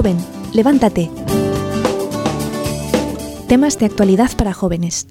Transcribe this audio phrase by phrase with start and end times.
[0.00, 0.16] Joven,
[0.54, 1.10] levántate.
[3.48, 5.06] Temas de actualidad para jóvenes.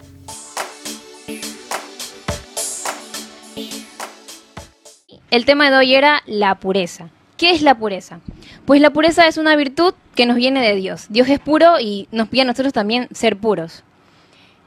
[5.30, 7.10] El tema de hoy era la pureza.
[7.38, 8.20] ¿Qué es la pureza?
[8.66, 11.06] Pues la pureza es una virtud que nos viene de Dios.
[11.10, 13.84] Dios es puro y nos pide a nosotros también ser puros.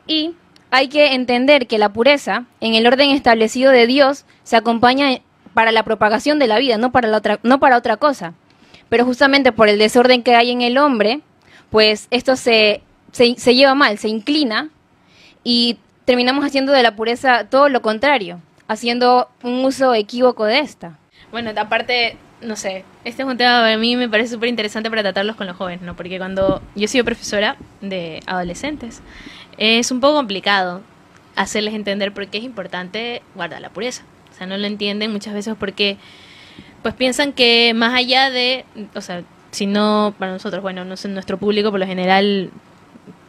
[0.07, 0.37] Y
[0.71, 5.21] hay que entender que la pureza, en el orden establecido de Dios, se acompaña
[5.53, 8.35] para la propagación de la vida, no para, no para otra cosa.
[8.93, 11.23] Pero justamente por el desorden que hay en el hombre,
[11.71, 14.69] pues esto se, se, lleva mal, se inclina
[15.43, 18.39] y terminamos haciendo de la pureza todo lo contrario,
[18.69, 20.99] haciendo un uso equívoco de esta.
[21.31, 24.91] Bueno, aparte, no sé, este es un tema que a mí me parece súper interesante
[24.91, 25.97] para tratarlos con los jóvenes, ¿no?
[25.97, 29.01] Porque cuando yo he sido profesora de adolescentes,
[29.57, 30.83] es un poco complicado
[31.35, 34.03] hacerles entender por qué es importante guardar la pureza.
[34.31, 35.97] O sea, no lo entienden muchas veces porque
[36.83, 41.09] pues piensan que más allá de, o sea, si no para nosotros, bueno, no sé,
[41.09, 42.51] nuestro público por lo general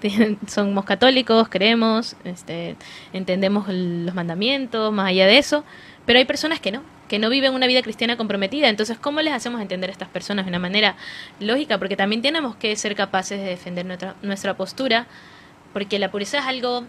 [0.47, 2.75] somos católicos, creemos, este,
[3.13, 5.63] entendemos los mandamientos, más allá de eso,
[6.05, 8.69] pero hay personas que no, que no viven una vida cristiana comprometida.
[8.69, 10.95] Entonces, ¿cómo les hacemos entender a estas personas de una manera
[11.39, 11.77] lógica?
[11.77, 15.07] Porque también tenemos que ser capaces de defender nuestra, nuestra postura,
[15.73, 16.83] porque la pureza es algo,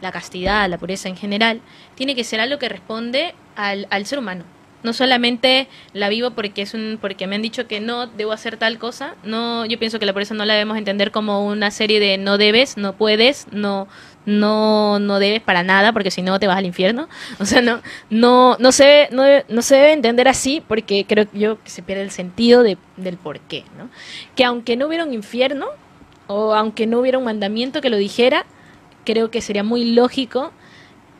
[0.00, 1.60] la castidad, la pureza en general,
[1.94, 4.44] tiene que ser algo que responde al, al ser humano
[4.82, 8.56] no solamente la vivo porque es un porque me han dicho que no debo hacer
[8.56, 11.98] tal cosa no yo pienso que la pureza no la debemos entender como una serie
[11.98, 13.88] de no debes no puedes no
[14.28, 17.08] no no debes para nada porque si no te vas al infierno.
[17.40, 21.62] O sea no no no se no, no se debe entender así porque creo yo
[21.62, 23.88] que se pierde el sentido de, del por qué no
[24.36, 25.66] que aunque no hubiera un infierno
[26.26, 28.44] o aunque no hubiera un mandamiento que lo dijera
[29.04, 30.52] creo que sería muy lógico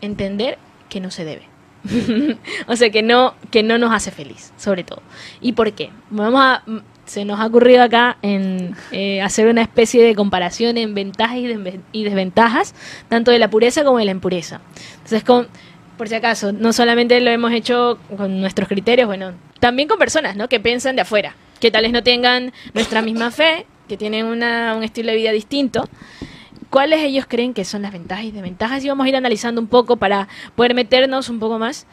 [0.00, 0.58] entender
[0.90, 1.46] que no se debe
[2.66, 5.02] o sea, que no, que no nos hace feliz, sobre todo.
[5.40, 5.90] ¿Y por qué?
[6.10, 6.62] Vamos a,
[7.04, 11.38] se nos ha ocurrido acá en eh, hacer una especie de comparación en ventajas
[11.92, 12.74] y, desventajas,
[13.08, 14.60] tanto de la pureza como de la impureza.
[14.96, 15.48] Entonces, con,
[15.96, 20.36] por si acaso, no solamente lo hemos hecho con nuestros criterios, bueno, también con personas,
[20.36, 20.48] ¿no?
[20.48, 24.74] Que piensan de afuera, que tal vez no tengan nuestra misma fe, que tienen una,
[24.76, 25.88] un estilo de vida distinto
[26.70, 29.66] cuáles ellos creen que son las ventajas y desventajas y vamos a ir analizando un
[29.66, 31.86] poco para poder meternos un poco más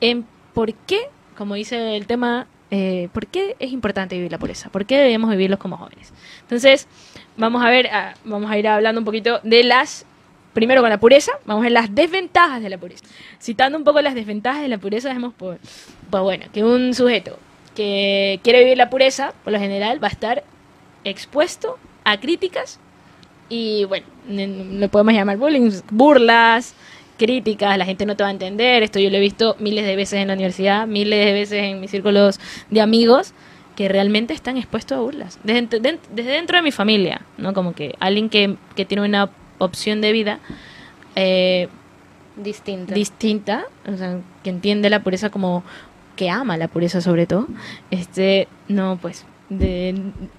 [0.00, 4.70] en por qué, como dice el tema, eh, por qué es importante vivir la pureza,
[4.70, 6.12] por qué debemos vivirlos como jóvenes.
[6.40, 6.88] Entonces,
[7.36, 10.06] vamos a ver, ah, vamos a ir hablando un poquito de las,
[10.54, 13.04] primero con la pureza, vamos a ver las desventajas de la pureza.
[13.40, 15.58] Citando un poco las desventajas de la pureza, vemos por,
[16.10, 17.38] pues bueno, que un sujeto
[17.74, 20.44] que quiere vivir la pureza, por lo general, va a estar
[21.04, 22.78] expuesto a críticas
[23.48, 26.74] y bueno, lo podemos llamar bullying, burlas,
[27.18, 29.96] críticas, la gente no te va a entender, esto yo lo he visto miles de
[29.96, 32.40] veces en la universidad, miles de veces en mis círculos
[32.70, 33.32] de amigos
[33.76, 37.54] que realmente están expuestos a burlas, desde, desde dentro de mi familia, ¿no?
[37.54, 40.40] Como que alguien que, que tiene una opción de vida
[41.16, 41.68] eh,
[42.36, 42.94] distinta.
[42.94, 45.62] distinta, o sea, que entiende la pureza como
[46.16, 47.46] que ama la pureza sobre todo,
[47.90, 49.24] este, no, pues
[49.58, 49.94] de,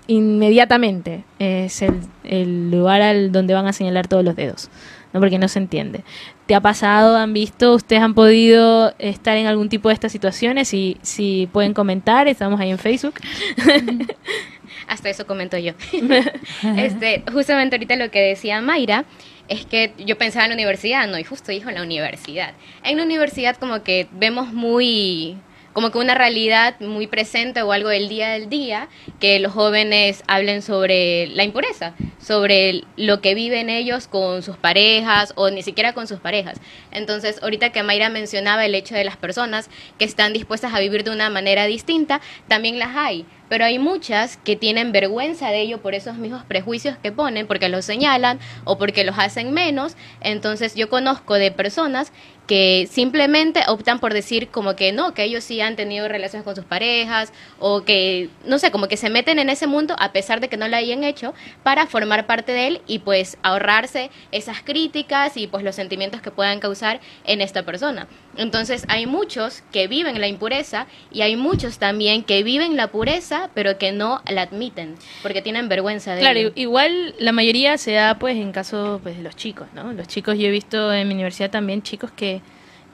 [0.07, 4.69] inmediatamente es el, el, lugar al donde van a señalar todos los dedos,
[5.13, 5.19] ¿no?
[5.19, 6.03] porque no se entiende.
[6.45, 10.73] ¿Te ha pasado, han visto, ustedes han podido estar en algún tipo de estas situaciones?
[10.73, 13.15] Y si pueden comentar, estamos ahí en Facebook.
[14.87, 15.73] Hasta eso comento yo.
[16.77, 19.05] este, justamente ahorita lo que decía Mayra
[19.47, 22.53] es que yo pensaba en la universidad, no, y justo dijo en la universidad.
[22.83, 25.37] En la universidad como que vemos muy
[25.73, 28.87] como que una realidad muy presente o algo del día del día,
[29.19, 35.33] que los jóvenes hablen sobre la impureza, sobre lo que viven ellos con sus parejas
[35.35, 36.59] o ni siquiera con sus parejas.
[36.91, 41.03] Entonces, ahorita que Mayra mencionaba el hecho de las personas que están dispuestas a vivir
[41.03, 45.79] de una manera distinta, también las hay pero hay muchas que tienen vergüenza de ello
[45.79, 49.95] por esos mismos prejuicios que ponen, porque los señalan o porque los hacen menos.
[50.21, 52.11] Entonces yo conozco de personas
[52.47, 56.55] que simplemente optan por decir como que no, que ellos sí han tenido relaciones con
[56.55, 60.39] sus parejas o que, no sé, como que se meten en ese mundo a pesar
[60.39, 64.63] de que no lo hayan hecho para formar parte de él y pues ahorrarse esas
[64.63, 68.07] críticas y pues los sentimientos que puedan causar en esta persona.
[68.37, 73.49] Entonces hay muchos que viven la impureza y hay muchos también que viven la pureza
[73.53, 78.17] pero que no la admiten porque tienen vergüenza de Claro, igual la mayoría se da
[78.17, 79.93] pues en caso pues de los chicos, ¿no?
[79.93, 82.41] Los chicos yo he visto en mi universidad también chicos que,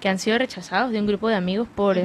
[0.02, 1.98] que han sido rechazados de un grupo de amigos por,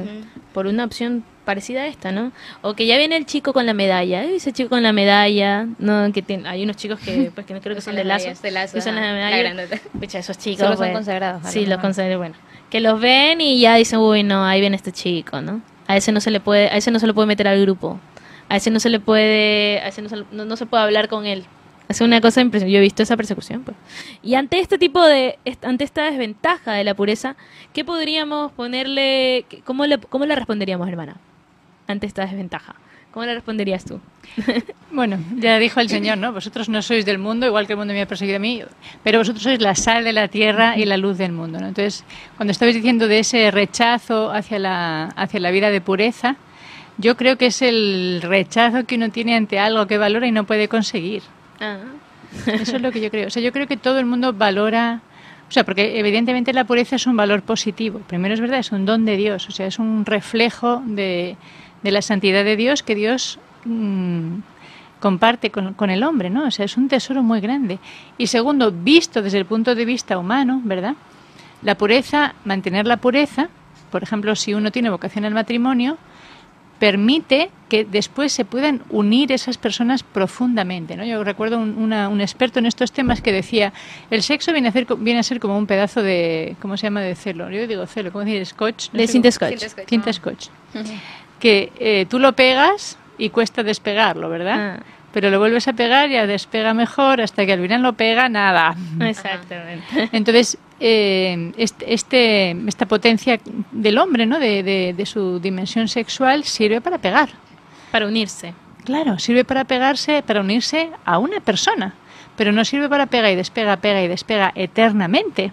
[0.53, 2.31] por una opción parecida a esta, ¿no?
[2.61, 6.11] O que ya viene el chico con la medalla, ese chico con la medalla, no
[6.11, 8.73] que hay unos chicos que pues que no creo que son de lazo, de lazo
[8.73, 9.69] que son las medallas,
[10.15, 11.43] esos chicos, Solo son consagrados.
[11.49, 12.35] Sí, los consagrados, bueno
[12.69, 15.61] que los ven y ya dicen, uy, no, ahí viene este chico, ¿no?
[15.87, 17.99] A ese no se le puede, a ese no se le puede meter al grupo,
[18.49, 21.07] A ese no se le puede, a ese no se, no- no se puede hablar
[21.07, 21.45] con él.
[21.87, 22.73] Es una cosa impresionante.
[22.73, 23.63] Yo he visto esa persecución.
[23.63, 23.77] Pues.
[24.23, 27.35] Y ante este tipo de, ante esta desventaja de la pureza,
[27.73, 31.17] ¿qué podríamos ponerle, cómo le, cómo le responderíamos, hermana?
[31.87, 32.75] Ante esta desventaja.
[33.15, 33.99] ¿Cómo le responderías tú?
[34.91, 36.31] Bueno, ya dijo el Señor, ¿no?
[36.31, 38.61] Vosotros no sois del mundo, igual que el mundo me ha perseguido a mí,
[39.03, 41.67] pero vosotros sois la sal de la tierra y la luz del mundo, ¿no?
[41.67, 42.05] Entonces,
[42.37, 46.37] cuando estabais diciendo de ese rechazo hacia la, hacia la vida de pureza,
[46.97, 50.45] yo creo que es el rechazo que uno tiene ante algo que valora y no
[50.45, 51.23] puede conseguir.
[51.59, 51.79] Ah.
[52.47, 53.27] Eso es lo que yo creo.
[53.27, 55.01] O sea, yo creo que todo el mundo valora,
[55.49, 57.99] o sea, porque evidentemente la pureza es un valor positivo.
[58.07, 61.35] Primero es verdad, es un don de Dios, o sea, es un reflejo de,
[61.85, 64.39] de la santidad de Dios que Dios mm,
[64.99, 66.47] comparte con, con el hombre, ¿no?
[66.47, 67.79] O sea, es un tesoro muy grande.
[68.17, 70.95] Y segundo, visto desde el punto de vista humano, ¿verdad?
[71.61, 73.49] La pureza, mantener la pureza,
[73.91, 75.97] por ejemplo, si uno tiene vocación al matrimonio,
[76.79, 80.97] permite que después se puedan unir esas personas profundamente.
[80.97, 81.05] ¿no?
[81.05, 83.71] Yo recuerdo un, una- un experto en estos temas que decía,
[84.11, 86.87] el sexo viene a, ser, co- viene a ser como un pedazo de, ¿cómo se
[86.87, 87.01] llama?
[87.01, 87.49] De celo.
[87.49, 88.45] Yo digo celo, ¿cómo decir?
[88.45, 88.89] Scotch.
[88.91, 89.59] No De sé cinta cómo- scotch.
[89.59, 89.87] Cinta scotch.
[89.89, 90.47] Cinta scotch.
[91.39, 94.77] Que eh, tú lo pegas y cuesta despegarlo, ¿verdad?
[94.79, 94.83] Ah.
[95.13, 98.27] Pero lo vuelves a pegar y ya despega mejor hasta que al final lo pega
[98.27, 98.75] nada.
[98.99, 100.09] Exactamente.
[100.11, 103.39] Entonces, eh, este, este- esta potencia
[103.71, 104.39] del hombre, ¿no?
[104.39, 107.29] De, de- de su dimensión sexual, sirve para pegar.
[107.91, 108.53] Para unirse.
[108.83, 111.93] Claro, sirve para pegarse, para unirse a una persona.
[112.35, 115.51] Pero no sirve para pega y despega, pega y despega eternamente.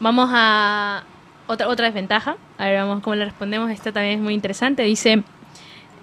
[0.00, 1.04] Vamos a
[1.46, 2.36] otra, otra desventaja.
[2.58, 3.70] A ver, vamos cómo le respondemos.
[3.70, 4.82] Esta también es muy interesante.
[4.82, 5.22] Dice,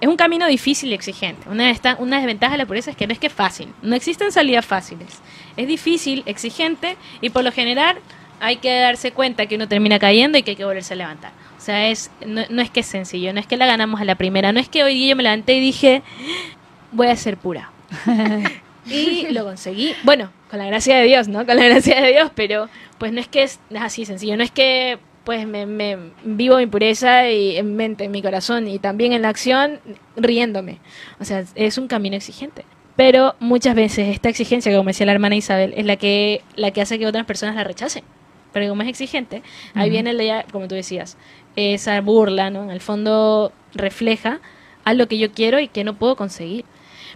[0.02, 1.48] es un camino difícil y exigente.
[1.50, 3.70] Una, esta- una desventaja de la pureza es que no es que es fácil.
[3.82, 5.22] No existen salidas fáciles.
[5.58, 7.98] Es difícil, exigente y por lo general
[8.40, 11.32] hay que darse cuenta que uno termina cayendo y que hay que volverse a levantar.
[11.58, 14.06] O sea, es, no, no es que es sencillo, no es que la ganamos a
[14.06, 16.02] la primera, no es que hoy día yo me levanté y dije,
[16.92, 17.72] voy a ser pura.
[18.86, 19.94] y lo conseguí.
[20.04, 21.46] Bueno, con la gracia de Dios, ¿no?
[21.46, 22.68] Con la gracia de Dios, pero
[22.98, 26.66] pues no es que es así sencillo, no es que pues me, me vivo mi
[26.68, 29.80] pureza y en mente, en mi corazón y también en la acción
[30.16, 30.80] riéndome.
[31.20, 32.66] O sea, es un camino exigente.
[32.96, 36.82] Pero muchas veces esta exigencia, como decía la hermana Isabel, es la que, la que
[36.82, 38.04] hace que otras personas la rechacen.
[38.52, 39.42] Pero como es exigente,
[39.74, 41.18] ahí viene, la, como tú decías,
[41.56, 42.64] esa burla, ¿no?
[42.64, 44.42] En el fondo refleja
[44.84, 46.66] a lo que yo quiero y que no puedo conseguir.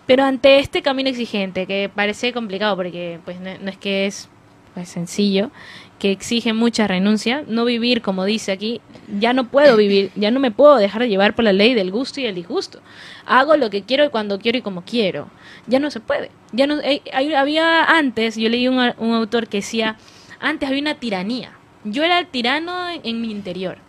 [0.07, 4.30] Pero ante este camino exigente, que parece complicado porque pues no, no es que es
[4.77, 5.50] pues, sencillo,
[5.97, 8.79] que exige mucha renuncia, no vivir como dice aquí,
[9.19, 11.89] ya no puedo vivir, ya no me puedo dejar de llevar por la ley del
[11.89, 12.79] gusto y el disgusto.
[13.25, 15.29] Hago lo que quiero y cuando quiero y como quiero.
[15.65, 16.29] Ya no se puede.
[16.51, 17.01] Ya no hay-
[17.33, 19.97] había antes, yo leí un, autor que decía,
[20.39, 21.53] antes había una tiranía.
[21.83, 23.79] Yo era el tirano en, mi interior,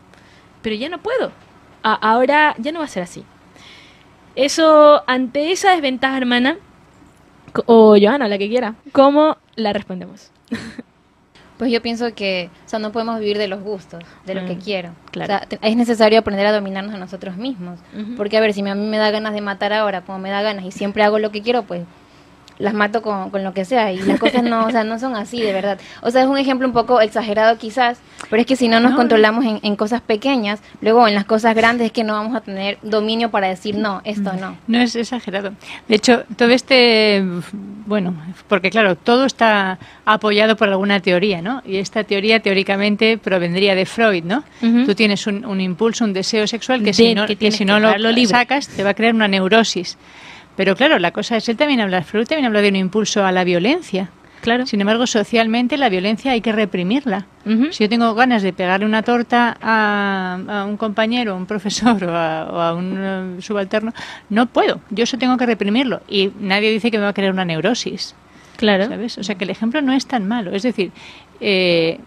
[0.62, 1.32] pero ya no puedo.
[1.82, 3.24] Ahora ya no va a ser así.
[4.36, 6.56] Eso, ante esa desventaja, hermana,
[7.66, 10.30] o Joana, la que quiera, ¿cómo la respondemos?
[11.58, 14.54] Pues yo pienso que, o sea, no podemos vivir de los gustos, de lo que
[14.54, 14.90] Mm, quiero.
[15.10, 15.34] claro.
[15.34, 17.80] O sea, es necesario aprender a dominarnos a nosotros mismos.
[18.16, 20.40] Porque, a ver, si a mí me da ganas de matar ahora, como me da
[20.40, 21.82] ganas, y siempre hago lo que quiero, pues
[22.58, 23.92] las mato con, con lo que sea.
[23.92, 25.78] Y las cosas no, o sea, no son así, de verdad.
[26.02, 27.98] O sea, es un ejemplo un poco exagerado quizás,
[28.30, 31.24] pero es que si no nos No, controlamos en, en cosas pequeñas, luego en las
[31.24, 34.56] cosas grandes es que no vamos a tener dominio para decir, no, esto no.
[34.66, 35.52] No es exagerado.
[35.86, 37.22] De hecho, todo este,
[37.86, 38.14] bueno,
[38.48, 41.62] porque claro, todo está apoyado por alguna teoría, ¿no?
[41.64, 44.44] Y esta teoría teóricamente provendría de Freud, ¿no?
[44.60, 47.64] Tú tienes un, un impulso, un deseo sexual que De si no, que si que
[47.64, 49.96] no lo sacas te va a crear una neurosis.
[50.58, 53.30] Pero claro, la cosa es, él también habla, Freud también habla de un impulso a
[53.30, 54.10] la violencia.
[54.40, 54.66] Claro.
[54.66, 57.26] Sin embargo, socialmente la violencia hay que reprimirla.
[57.70, 62.02] Si yo tengo ganas de pegarle una torta a, a un compañero, a un profesor
[62.04, 63.92] o a, o a un eh, subalterno,
[64.30, 64.80] no puedo.
[64.90, 66.00] Yo eso tengo que reprimirlo.
[66.08, 68.16] Y nadie dice que me va a crear una neurosis.
[68.56, 68.88] Claro.
[68.88, 69.16] ¿Sabes?
[69.16, 70.50] O sea que el ejemplo no es tan malo.
[70.50, 70.90] Es decir,
[71.40, 72.00] eh,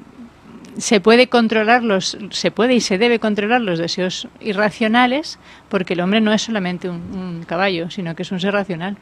[0.78, 6.02] se puede controlar los, se puede y se debe controlar los deseos irracionales, porque el
[6.02, 8.98] hombre no es solamente un, caballo, sino que es un ser racional.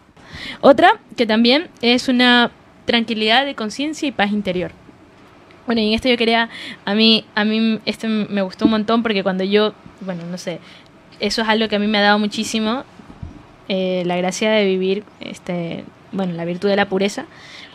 [0.61, 2.51] Otra que también es una
[2.85, 4.71] tranquilidad de conciencia y paz interior.
[5.65, 6.49] Bueno, y en esto yo quería,
[6.85, 10.59] a mí, a mí este me gustó un montón porque cuando yo, bueno, no sé,
[11.19, 12.83] eso es algo que a mí me ha dado muchísimo,
[13.67, 17.27] eh, la gracia de vivir, este, bueno, la virtud de la pureza,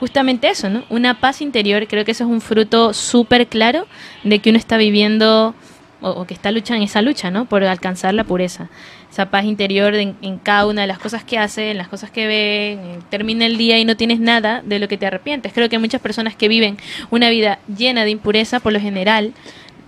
[0.05, 0.85] justamente eso, ¿no?
[0.91, 3.87] Una paz interior, creo que eso es un fruto súper claro
[4.23, 5.55] de que uno está viviendo
[6.03, 7.47] o, que está luchando en esa lucha, ¿no?
[7.47, 8.69] Por alcanzar la pureza.
[9.11, 12.11] Esa paz interior en, en cada una de las cosas que hace, en las cosas
[12.11, 15.55] que ve, eh, termina el día y no tienes nada de lo que te arrepientes.
[15.55, 16.77] Creo que muchas personas que viven
[17.11, 19.33] una vida llena de impureza, por lo general,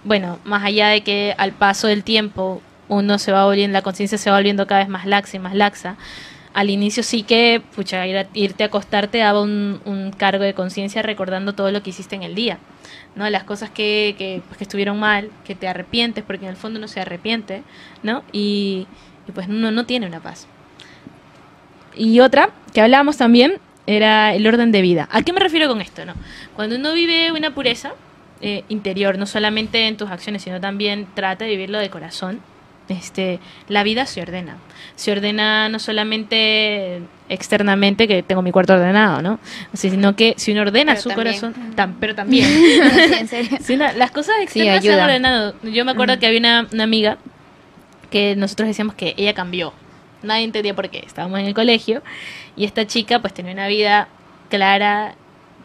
[0.04, 4.16] bueno, más allá de que al paso del tiempo uno se va volviendo, la conciencia
[4.16, 5.96] se va volviendo cada vez más laxa y más laxa.
[6.56, 11.02] Al inicio sí que, pucha, ir a- irte a acostarte daba un, cargo de conciencia
[11.02, 12.56] recordando todo lo que hiciste en el día,
[13.14, 13.28] ¿no?
[13.28, 16.78] Las cosas que, que, pues, que estuvieron mal, que te arrepientes, porque en el fondo
[16.78, 17.62] uno se arrepiente,
[18.02, 18.24] ¿no?
[18.32, 18.86] Y,
[19.28, 20.46] y pues uno no tiene una paz.
[21.94, 25.08] Y otra que hablábamos también era el orden de vida.
[25.12, 26.06] ¿A qué me refiero con esto?
[26.06, 26.14] No?
[26.54, 27.92] Cuando uno vive una pureza
[28.40, 32.40] eh, interior, no solamente en tus acciones, sino también trata de vivirlo de corazón,
[32.88, 34.56] este, la vida se ordena.
[34.94, 39.40] Se ordena no solamente externamente, que tengo mi cuarto ordenado, ¿no?
[39.72, 41.26] Sino que si uno ordena Pero su también.
[41.40, 42.46] corazón, tam- pero también.
[42.48, 42.80] Sí,
[43.18, 43.58] en serio.
[43.60, 45.54] Sí, no, las cosas externas se han ordenado.
[45.64, 47.18] Yo me acuerdo que había una, una amiga
[48.10, 49.72] que nosotros decíamos que ella cambió.
[50.22, 51.02] Nadie entendía por qué.
[51.06, 52.02] Estábamos en el colegio
[52.56, 54.08] y esta chica pues tenía una vida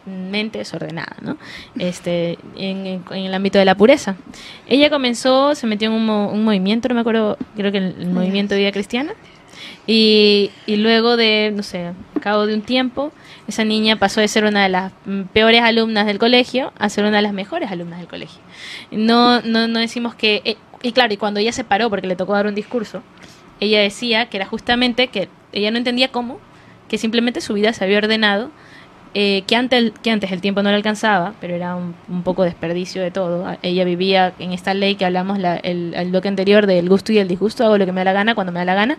[0.03, 1.37] claramente desordenada, ¿no?
[1.79, 4.15] Este, en, en- en el ámbito de la pureza.
[4.67, 7.95] Ella comenzó, se metió en un, mo- un movimiento, no me acuerdo, creo que el,
[7.99, 9.13] el movimiento de vida cristiana.
[9.87, 13.11] Y, y luego de, no sé, a cabo de un tiempo,
[13.47, 14.91] esa niña pasó de ser una de las
[15.33, 18.39] peores alumnas del colegio a ser una de las mejores alumnas del colegio.
[18.91, 20.41] No, no, no decimos que...
[20.45, 23.03] eh, y claro, y cuando ella se paró porque le tocó dar un discurso,
[23.59, 26.39] ella decía que era justamente que ella no entendía cómo,
[26.87, 28.49] que simplemente su vida se había ordenado,
[29.13, 32.43] eh, que, antes, que antes el tiempo no le alcanzaba, pero era un, un poco
[32.43, 33.45] desperdicio de todo.
[33.45, 37.11] A- Ella vivía en esta ley que hablamos la, el, el bloque anterior del gusto
[37.11, 38.97] y el disgusto, hago lo que me da la gana cuando me da la gana.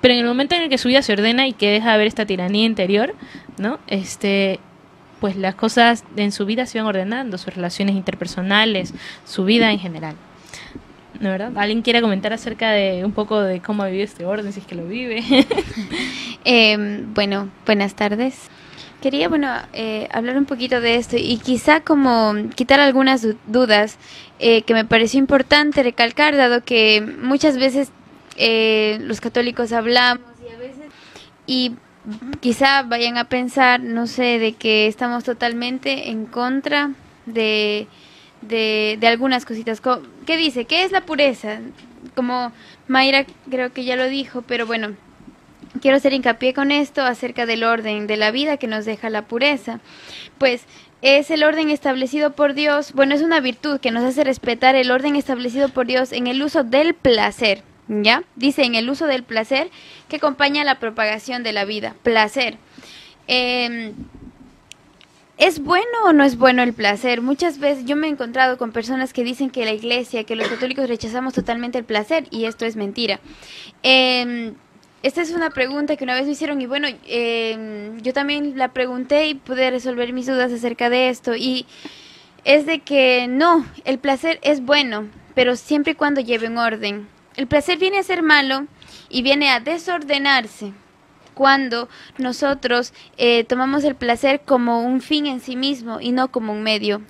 [0.00, 1.94] Pero en el momento en el que su vida se ordena y que deja de
[1.94, 3.14] haber esta tiranía interior,
[3.58, 3.78] ¿no?
[3.86, 4.60] Este,
[5.20, 8.92] pues las cosas en su vida se van ordenando, sus relaciones interpersonales,
[9.24, 10.14] su vida en general.
[11.18, 11.50] ¿No verdad?
[11.56, 14.66] ¿Alguien quiere comentar acerca de un poco de cómo ha vivido este orden, si es
[14.66, 15.22] que lo vive?
[16.48, 18.50] Eh, bueno, buenas tardes.
[19.06, 23.98] Quería, bueno, eh, hablar un poquito de esto y quizá como quitar algunas du- dudas
[24.40, 27.92] eh, que me pareció importante recalcar, dado que muchas veces
[28.36, 30.86] eh, los católicos hablamos y a veces
[31.46, 31.72] y
[32.40, 36.90] quizá vayan a pensar, no sé, de que estamos totalmente en contra
[37.26, 37.86] de,
[38.42, 39.80] de, de algunas cositas.
[39.80, 40.64] Co- ¿Qué dice?
[40.64, 41.60] ¿Qué es la pureza?
[42.16, 42.50] Como
[42.88, 44.96] Mayra creo que ya lo dijo, pero bueno,
[45.80, 49.22] quiero hacer hincapié con esto acerca del orden de la vida que nos deja la
[49.22, 49.80] pureza.
[50.38, 50.64] Pues
[51.02, 54.90] es el orden establecido por Dios, bueno, es una virtud que nos hace respetar el
[54.90, 58.24] orden establecido por Dios en el uso del placer, ¿ya?
[58.34, 59.70] Dice en el uso del placer
[60.08, 62.56] que acompaña la propagación de la vida, placer.
[63.26, 63.94] Em,
[65.38, 67.20] ¿Es bueno o no es bueno el placer?
[67.20, 70.48] Muchas veces yo me he encontrado con personas que dicen que la iglesia, que los
[70.48, 73.20] católicos rechazamos totalmente el placer y esto es mentira.
[73.82, 74.54] Em,
[75.06, 78.68] esta es una pregunta que una vez me hicieron y bueno, em, yo también la
[78.72, 81.66] pregunté y pude resolver mis dudas acerca de esto y
[82.44, 87.08] es de que no, el placer es bueno, pero siempre y cuando lleve un orden.
[87.36, 88.66] El placer viene a ser malo
[89.08, 90.72] y viene a desordenarse
[91.34, 96.52] cuando nosotros eh, tomamos el placer como un fin en sí mismo y no como
[96.52, 97.02] un medio.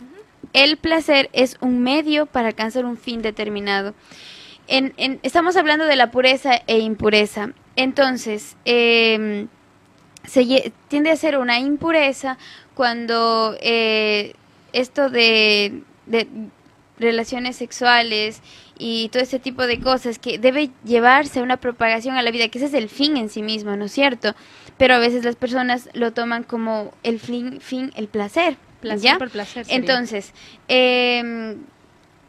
[0.52, 3.94] El placer es un medio para alcanzar un fin determinado.
[4.68, 7.50] En, en- estamos hablando de la pureza e impureza.
[7.76, 9.48] Entonces, em,
[10.24, 12.38] se tiende a ser una impureza
[12.74, 14.34] cuando eh,
[14.72, 16.26] esto de, de
[16.98, 18.42] relaciones sexuales
[18.78, 22.48] y todo ese tipo de cosas que debe llevarse a una propagación a la vida,
[22.48, 24.34] que ese es el fin en sí mismo, ¿no es cierto?
[24.78, 28.56] Pero a veces las personas lo toman como el fin, fin el placer.
[28.80, 29.18] Placer ¿ya?
[29.18, 29.78] por placer sería.
[29.78, 30.32] Entonces,
[30.68, 31.56] em,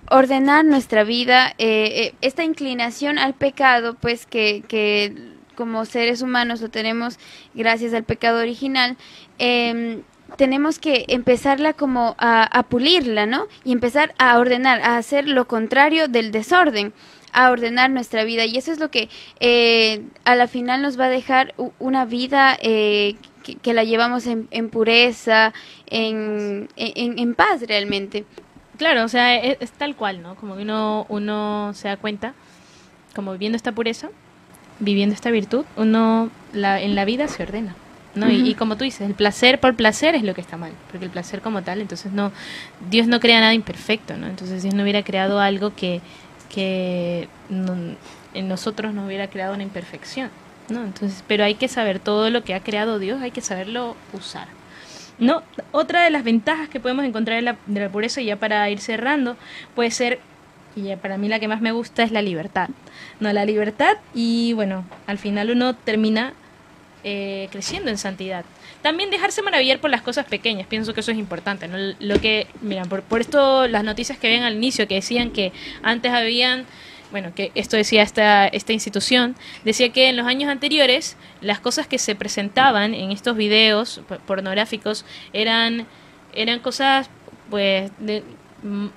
[0.10, 5.14] ordenar nuestra vida, eh, eh, esta inclinación al pecado, pues que, que
[5.58, 7.18] como seres humanos lo tenemos
[7.56, 8.96] gracias al pecado original,
[9.40, 10.04] em,
[10.38, 13.48] tenemos que empezarla como a, pulirla, ¿no?
[13.64, 16.94] Y empezar a ordenar, a hacer lo contrario del desorden
[17.34, 19.10] a ordenar nuestra vida y eso es lo que
[19.40, 23.16] eh, a la final nos va a dejar una vida eh,
[23.62, 25.54] que, la llevamos en, pureza,
[25.86, 28.26] en, en, paz realmente.
[28.78, 30.36] Claro, o sea, es, es tal cual, ¿no?
[30.36, 32.34] Como uno, uno se da cuenta,
[33.14, 34.10] como viviendo esta pureza,
[34.80, 37.76] viviendo esta virtud, uno la, en la vida se ordena,
[38.16, 38.30] ¿no?
[38.32, 41.06] y, y como tú dices, el placer por placer es lo que está mal, porque
[41.06, 42.32] el placer como tal, entonces no,
[42.90, 44.28] Dios no crea nada imperfecto, ¿no?
[44.28, 46.02] Entonces Dios no hubiera creado algo que,
[46.54, 47.96] que no-
[48.34, 50.30] en nosotros no hubiera creado una imperfección,
[50.70, 50.84] ¿no?
[50.84, 54.48] Entonces, pero hay que saber todo lo que ha creado Dios, hay que saberlo usar.
[55.20, 55.42] No,
[55.72, 58.70] otra de las ventajas que podemos encontrar de la, de la pureza, y ya para
[58.70, 59.36] ir cerrando,
[59.76, 60.20] puede ser,
[60.78, 62.70] y para mí la que más me gusta es la libertad.
[63.20, 66.34] No, la libertad y bueno, al final uno termina
[67.04, 68.46] eh, creciendo en santidad.
[68.82, 71.68] También dejarse maravillar por las cosas pequeñas, pienso que eso es importante.
[71.68, 71.78] ¿no?
[72.00, 75.52] Lo que, mira, por, por esto las noticias que ven al inicio que decían que
[75.84, 76.66] antes habían
[77.10, 81.88] bueno, que esto decía esta, esta institución, decía que en los años anteriores las cosas
[81.88, 85.88] que se presentaban en estos videos pornográficos eran,
[86.34, 87.10] eran cosas,
[87.50, 88.24] pues, de-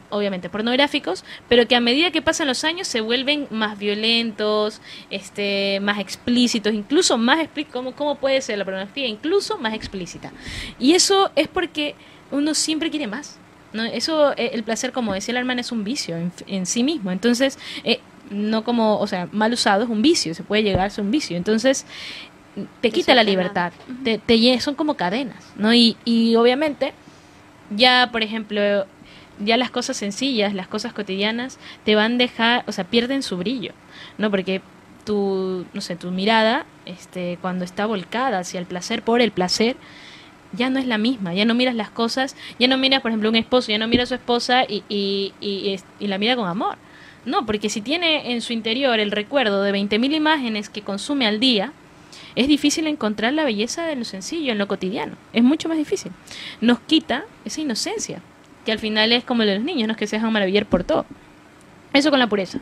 [0.09, 5.81] obviamente pornográficos, pero que a medida que pasan los años se vuelven más violentos, este,
[5.81, 9.07] más explícitos, incluso más explícitos, ¿cómo, ¿cómo puede ser la pornografía?
[9.07, 10.33] Incluso más explícita.
[10.79, 11.95] Y eso es porque
[12.31, 13.39] uno siempre quiere más.
[13.73, 13.85] ¿no?
[13.85, 17.13] Eso, eh, el placer, como decía la hermana, es un vicio en, en sí mismo.
[17.13, 18.01] Entonces, eh,
[18.31, 21.11] no como, o sea, mal usado es un vicio, se puede llegar a ser un
[21.11, 21.37] vicio.
[21.37, 21.85] Entonces,
[22.81, 23.73] te quita la libertad,
[24.05, 25.73] te, te son como cadenas, ¿no?
[25.73, 26.93] Y, y obviamente,
[27.71, 28.87] ya, por ejemplo,
[29.45, 33.37] ya las cosas sencillas, las cosas cotidianas, te van a dejar, o sea, pierden su
[33.37, 33.73] brillo,
[34.19, 34.31] ¿no?
[34.31, 34.63] Porque
[35.05, 39.77] tu, no sé, tu mirada, este, cuando está volcada hacia el placer por el placer,
[40.53, 43.29] ya no es la misma, ya no miras las cosas, ya no miras, por ejemplo,
[43.29, 46.49] un esposo, ya no mira a su esposa y, y, y, y la mira con
[46.49, 46.77] amor.
[47.25, 51.39] No, porque si tiene en su interior el recuerdo de 20.000 imágenes que consume al
[51.39, 51.73] día,
[52.35, 55.17] es difícil encontrar la belleza de lo sencillo, en lo cotidiano.
[55.33, 56.13] Es mucho más difícil.
[56.61, 58.21] Nos quita esa inocencia,
[58.65, 59.97] que al final es como la de los niños, ¿no?
[59.97, 61.07] que se dejan maravillar por todo.
[61.93, 62.61] Eso con la pureza.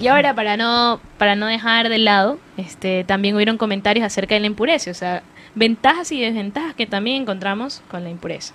[0.00, 4.40] Y ahora, para no, para no dejar de lado, este, también hubieron comentarios acerca de
[4.40, 5.22] la impureza, o sea,
[5.54, 8.54] ventajas y desventajas que también encontramos con la impureza.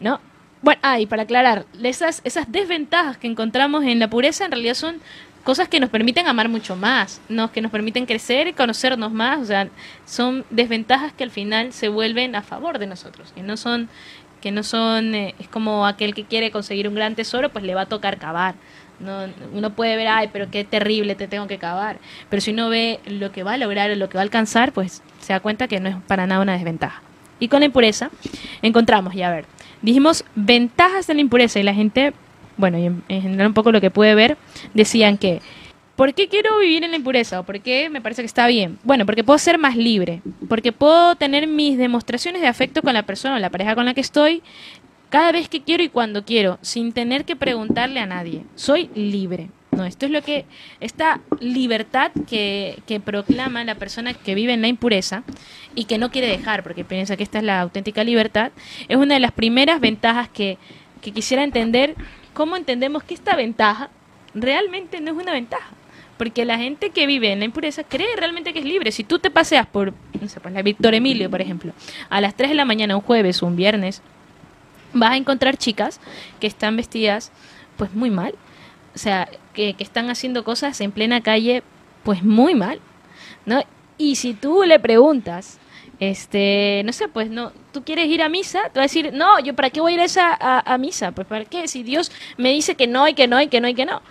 [0.00, 0.20] ¿No?
[0.62, 4.72] Bueno, ah, y para aclarar, esas, esas desventajas que encontramos en la pureza en realidad
[4.72, 5.00] son
[5.44, 7.52] cosas que nos permiten amar mucho más, ¿no?
[7.52, 9.68] que nos permiten crecer y conocernos más, o sea,
[10.06, 13.90] son desventajas que al final se vuelven a favor de nosotros, que no son,
[14.44, 17.74] que no son, eh, es como aquel que quiere conseguir un gran tesoro, pues le
[17.74, 18.56] va a tocar cavar.
[19.00, 19.24] No,
[19.54, 21.96] uno puede ver, ay, pero qué terrible, te tengo que cavar.
[22.28, 24.72] Pero si uno ve lo que va a lograr o lo que va a alcanzar,
[24.72, 27.00] pues se da cuenta que no es para nada una desventaja.
[27.40, 28.10] Y con la impureza
[28.60, 29.46] encontramos, ya a ver,
[29.80, 32.12] dijimos ventajas de la impureza y la gente,
[32.58, 34.36] bueno, y en, en general un poco lo que puede ver,
[34.74, 35.40] decían que,
[35.96, 37.40] ¿por qué quiero vivir en la impureza?
[37.40, 38.78] ¿O por qué me parece que está bien?
[38.82, 43.04] Bueno, porque puedo ser más libre, porque puedo tener mis demostraciones de afecto con la
[43.04, 44.42] persona o la pareja con la que estoy
[45.10, 48.44] cada vez que quiero y cuando quiero, sin tener que preguntarle a nadie.
[48.56, 49.48] Soy libre.
[49.70, 50.44] No, esto es lo que,
[50.80, 55.24] esta libertad que, que proclama la persona que vive en la impureza
[55.74, 58.52] y que no quiere dejar, porque piensa que esta es la auténtica libertad,
[58.88, 60.58] es una de las primeras ventajas que,
[61.00, 61.96] que quisiera entender,
[62.34, 63.90] cómo entendemos que esta ventaja
[64.34, 65.70] realmente no es una ventaja.
[66.16, 68.92] Porque la gente que vive en la impureza cree realmente que es libre.
[68.92, 71.72] Si tú te paseas por, no sé, pues la Víctor Emilio, por ejemplo,
[72.08, 74.02] a las 3 de la mañana un jueves o un viernes,
[74.92, 76.00] vas a encontrar chicas
[76.40, 77.32] que están vestidas
[77.76, 78.34] pues muy mal.
[78.94, 81.62] O sea, que, que están haciendo cosas en plena calle
[82.04, 82.80] pues muy mal.
[83.46, 83.62] ¿no?
[83.98, 85.58] Y si tú le preguntas,
[86.00, 89.38] este, no sé, pues no, tú quieres ir a misa, te va a decir, no,
[89.40, 91.82] yo para qué voy a ir a, esa, a, a misa, pues para qué, si
[91.82, 94.02] Dios me dice que no y que no y que no y que no.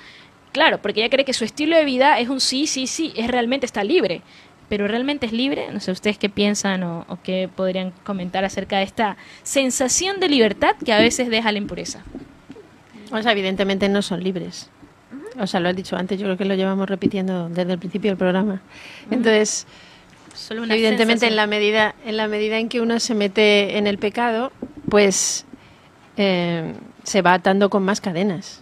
[0.53, 3.27] Claro, porque ella cree que su estilo de vida es un sí, sí, sí, es
[3.27, 4.21] realmente está libre.
[4.69, 8.77] Pero realmente es libre, no sé ustedes qué piensan o, o qué podrían comentar acerca
[8.77, 12.03] de esta sensación de libertad que a veces deja la impureza.
[13.11, 14.69] O sea, evidentemente no son libres.
[15.39, 18.11] O sea, lo has dicho antes, yo creo que lo llevamos repitiendo desde el principio
[18.11, 18.61] del programa.
[19.11, 19.67] Entonces,
[20.33, 23.85] Solo una evidentemente en la medida en la medida en que uno se mete en
[23.85, 24.51] el pecado,
[24.89, 25.45] pues
[26.17, 28.61] eh, se va atando con más cadenas.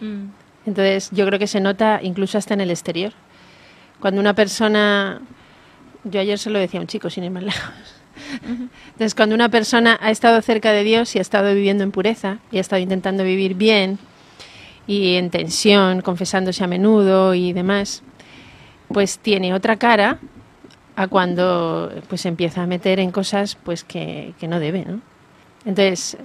[0.00, 0.26] Mm,
[0.66, 3.12] Entonces, yo creo que se nota incluso hasta en el exterior.
[4.00, 5.20] Cuando una persona,
[6.04, 7.72] yo ayer se lo decía a un chico, sin ir más lejos.
[8.42, 12.38] Entonces, cuando una persona ha estado cerca de Dios y ha estado viviendo en pureza
[12.52, 13.98] y ha estado intentando vivir bien
[14.86, 18.02] y en tensión, confesándose a menudo y demás,
[18.88, 20.18] pues tiene otra cara
[20.96, 25.00] a cuando pues empieza a meter en cosas pues que, que no debe, ¿no?
[25.64, 26.16] Entonces,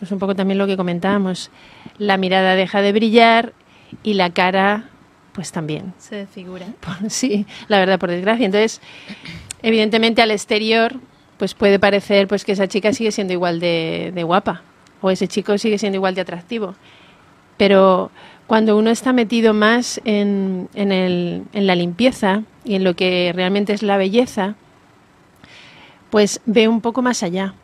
[0.00, 1.50] es un poco también lo que comentábamos,
[1.98, 3.52] la mirada deja de brillar
[4.02, 4.88] y la cara
[5.32, 5.92] pues también.
[5.98, 6.66] se desfigura.
[7.08, 8.46] Sí, la verdad, por desgracia.
[8.46, 8.80] Entonces,
[9.62, 10.94] evidentemente al exterior,
[11.38, 14.62] pues puede parecer pues que esa chica sigue siendo igual de, de guapa
[15.00, 16.74] o ese chico sigue siendo igual de atractivo.
[17.56, 18.10] Pero
[18.46, 23.32] cuando uno está metido más en, en, el, en la limpieza y en lo que
[23.34, 24.54] realmente es la belleza,
[26.10, 27.54] pues ve un poco más allá.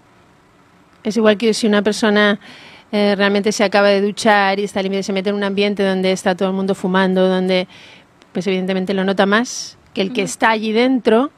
[1.02, 2.40] Es igual que si una persona
[2.92, 5.84] eh, realmente se acaba de duchar y está limpia y se mete en un ambiente
[5.84, 7.68] donde está todo el mundo fumando, donde
[8.32, 11.30] pues evidentemente lo nota más que el que está allí dentro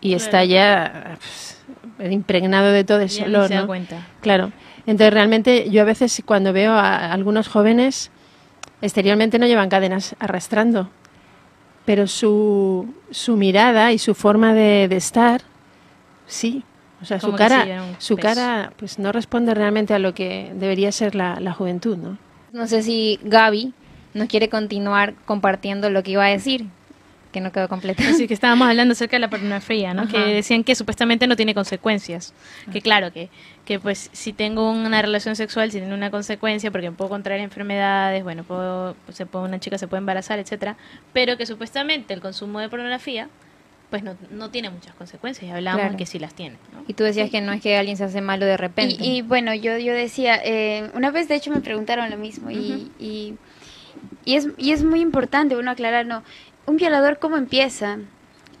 [0.00, 1.62] y está ya pues,
[2.10, 3.48] impregnado de todo ese olor.
[3.48, 3.66] se da ¿no?
[3.66, 4.06] cuenta.
[4.20, 4.52] Claro.
[4.86, 8.10] Entonces realmente yo a veces cuando veo a algunos jóvenes
[8.82, 10.90] exteriormente no llevan cadenas arrastrando,
[11.84, 15.42] pero su, su mirada y su forma de, de estar,
[16.26, 16.64] sí.
[17.02, 17.66] O sea, su cara,
[17.98, 22.18] su cara pues no responde realmente a lo que debería ser la, la juventud, ¿no?
[22.52, 23.72] No sé si Gaby
[24.12, 26.66] no quiere continuar compartiendo lo que iba a decir,
[27.32, 28.02] que no quedó completo.
[28.08, 30.02] Así que estábamos hablando acerca de la pornografía, ¿no?
[30.02, 30.12] Ajá.
[30.12, 32.34] Que decían que supuestamente no tiene consecuencias.
[32.72, 33.30] Que claro, que,
[33.64, 38.24] que pues si tengo una relación sexual, si tiene una consecuencia, porque puedo contraer enfermedades,
[38.24, 40.76] bueno, puedo, se puede, una chica se puede embarazar, etcétera,
[41.12, 43.28] pero que supuestamente el consumo de pornografía,
[43.90, 45.48] pues no, no tiene muchas consecuencias.
[45.48, 45.98] Y hablábamos Claro.
[45.98, 46.84] que sí las tiene, ¿no?
[46.86, 48.96] Y tú decías que no es que alguien se hace malo de repente.
[48.98, 52.50] Y, y, bueno, yo, yo decía, eh, una vez de hecho me preguntaron lo mismo
[52.50, 53.34] y, y,
[54.24, 56.22] y es, y es muy importante uno aclarar, no,
[56.66, 57.98] un violador cómo empieza.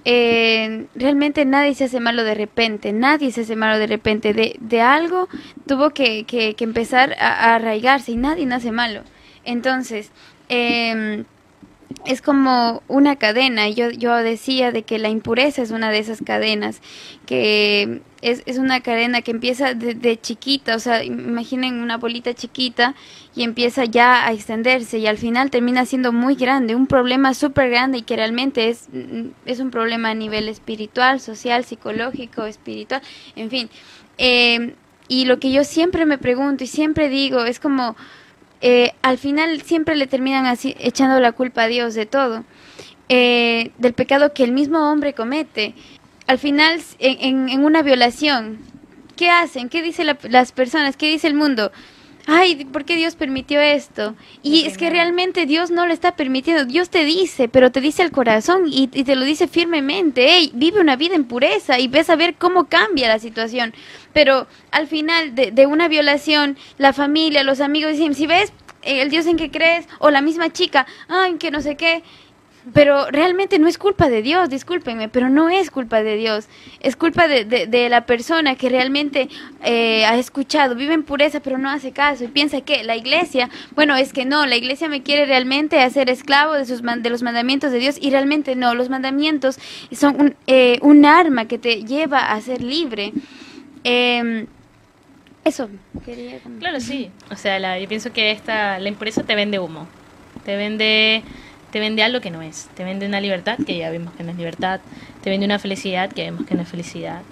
[0.06, 4.56] Eh, realmente nadie se hace malo de repente, nadie se hace malo de repente, de,
[4.58, 5.28] de algo
[5.66, 9.02] tuvo que, que, que empezar a, a arraigarse y nadie nace malo.
[9.44, 10.10] Entonces,
[10.48, 11.24] eh,
[12.06, 13.68] es como una cadena.
[13.68, 16.80] Yo, yo decía de que la impureza es una de esas cadenas,
[17.26, 22.34] que es, es una cadena que empieza de, de chiquita, o sea, imaginen una bolita
[22.34, 22.94] chiquita
[23.34, 27.70] y empieza ya a extenderse y al final termina siendo muy grande, un problema súper
[27.70, 28.88] grande y que realmente es,
[29.44, 33.02] es un problema a nivel espiritual, social, psicológico, espiritual,
[33.36, 33.70] en fin.
[34.18, 34.74] Eh,
[35.08, 37.96] y lo que yo siempre me pregunto y siempre digo es como
[38.60, 42.44] eh, al final siempre le terminan así echando la culpa a Dios de todo,
[43.08, 45.74] eh, del pecado que el mismo hombre comete.
[46.26, 48.58] Al final, en, en- una violación,
[49.16, 49.68] ¿qué hacen?
[49.68, 50.96] ¿Qué dicen la- las personas?
[50.96, 51.72] ¿Qué dice el mundo?
[52.26, 54.14] Ay, ¿por qué Dios permitió esto?
[54.42, 56.64] Y es que realmente Dios no lo está permitiendo.
[56.64, 60.26] Dios te dice, pero te dice al corazón y, y te lo dice firmemente.
[60.28, 63.74] Hey, vive una vida en pureza y ves a ver cómo cambia la situación.
[64.12, 68.52] Pero al final de, de una violación, la familia, los amigos dicen, si ves
[68.82, 72.02] eh, el Dios en que crees, o la misma chica, ay, que no sé qué.
[72.74, 76.46] Pero realmente no es culpa de Dios, discúlpenme, pero no es culpa de Dios.
[76.80, 79.28] Es culpa de, de, la persona que realmente
[79.64, 83.48] eh, ha escuchado, vive en pureza, pero no hace caso y piensa que la iglesia,
[83.74, 87.22] bueno, es que no, la iglesia me quiere realmente hacer esclavo de, sus, de los
[87.22, 89.58] mandamientos de Dios y realmente no, los mandamientos
[89.92, 93.12] son un, eh, un arma que te lleva a ser libre.
[93.84, 94.46] Em,
[95.44, 95.70] eso,
[96.04, 97.10] quería Claro, sí.
[97.30, 99.88] O sea, yo pienso que esta, la impureza te vende humo.
[100.44, 101.22] Te vende,
[101.70, 102.68] te vende algo que no es.
[102.74, 104.80] Te vende una libertad que ya vemos que no es libertad.
[105.22, 107.22] Te vende una felicidad que vemos que no es felicidad.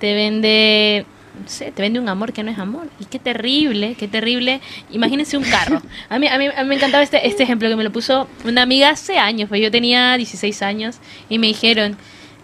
[0.00, 1.06] Te vende,
[1.40, 2.88] no sé, te vende un amor que no es amor.
[2.98, 4.60] Y qué terrible, qué terrible.
[4.90, 5.80] Imagínense un carro.
[6.08, 8.28] A mí, a mí, a mí me encantaba este, este ejemplo que me lo puso
[8.44, 9.48] una amiga hace años.
[9.48, 10.96] Pues yo tenía 16 años
[11.28, 11.96] y me dijeron,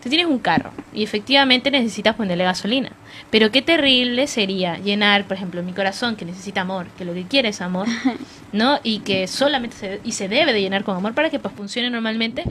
[0.02, 2.92] tú tienes un carro y efectivamente necesitas ponerle gasolina.
[3.30, 7.24] Pero qué terrible sería llenar, por ejemplo, mi corazón que necesita amor, que lo que
[7.24, 7.86] quiere es amor,
[8.52, 8.80] ¿no?
[8.82, 11.90] Y que solamente se, y se debe de llenar con amor para que pues funcione
[11.90, 12.44] normalmente.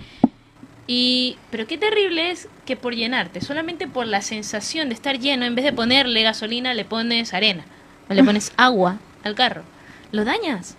[0.88, 5.46] Y pero qué terrible es que por llenarte, solamente por la sensación de estar lleno,
[5.46, 7.64] en vez de ponerle gasolina, le pones arena
[8.10, 9.64] o le pones agua al carro.
[10.12, 10.76] Lo dañas.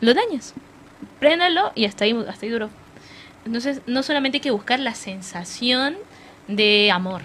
[0.00, 0.54] Lo dañas.
[1.20, 2.70] Préndalo y hasta ahí hasta ahí duró.
[3.44, 5.96] Entonces, no solamente hay que buscar la sensación
[6.48, 7.22] de amor,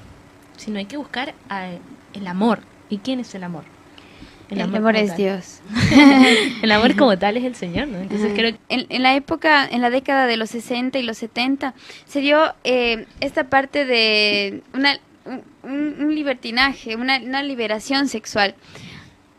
[0.58, 1.70] sino hay que buscar a-
[2.14, 2.60] el amor.
[2.90, 3.64] ¿Y quién es el amor?
[4.50, 5.18] El amor es tal.
[5.18, 5.60] Dios.
[6.62, 7.98] el amor como tal es el Señor, ¿no?
[8.00, 11.18] Entonces creo que en, en la época, en la década de los 60 y los
[11.18, 11.74] 70,
[12.06, 18.56] se dio eh, esta parte de una, un, un- un libertinaje, una, una liberación sexual,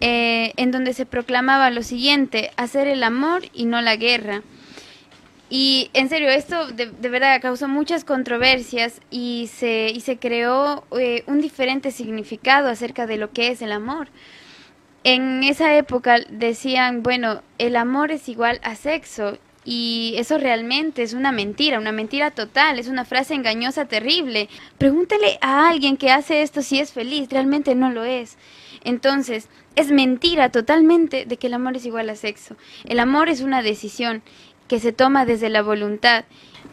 [0.00, 4.42] eh, en donde se proclamaba lo siguiente, hacer el amor y no la guerra.
[5.50, 10.84] Y en serio, esto de, de verdad causó muchas controversias y se, y se creó
[10.98, 14.08] eh, un diferente significado acerca de lo que es el amor.
[15.04, 21.14] En esa época decían, bueno, el amor es igual a sexo y eso realmente es
[21.14, 24.48] una mentira, una mentira total, es una frase engañosa terrible.
[24.76, 28.36] Pregúntale a alguien que hace esto si es feliz, realmente no lo es.
[28.84, 32.56] Entonces, es mentira totalmente de que el amor es igual a sexo.
[32.84, 34.22] El amor es una decisión
[34.68, 36.24] que se toma desde la voluntad.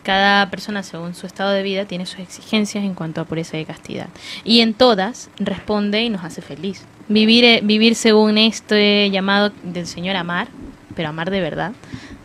[0.04, 3.66] cada persona según su estado de vida tiene sus exigencias en cuanto a pureza y
[3.66, 4.08] castidad.
[4.44, 6.86] Y en todas responde y nos hace feliz.
[7.08, 10.48] Vivir, eh, vivir según este llamado del Señor amar,
[10.96, 11.72] pero amar de verdad,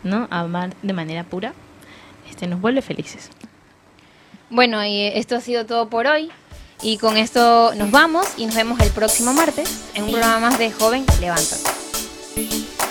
[0.03, 0.27] ¿no?
[0.29, 1.53] Amar de manera pura,
[2.29, 3.31] este nos vuelve felices.
[4.51, 6.29] Bueno, y esto ha sido todo por hoy.
[6.83, 10.57] Y con esto nos vamos y nos vemos el próximo martes en un programa más
[10.57, 12.90] de Joven Levántate.